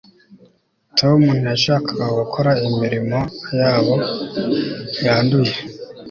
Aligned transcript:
tom 0.99 1.17
ntiyashakaga 1.41 2.05
gukora 2.19 2.51
imirimo 2.67 3.19
yabo 3.59 3.95
yanduye 5.05 5.53